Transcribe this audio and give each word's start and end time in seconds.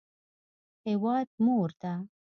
هیواد 0.85 1.27
مور 1.45 1.69
ده 1.81 1.93